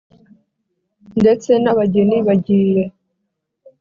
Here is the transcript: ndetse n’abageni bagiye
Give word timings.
ndetse 1.19 1.51
n’abageni 1.63 2.17
bagiye 2.27 2.83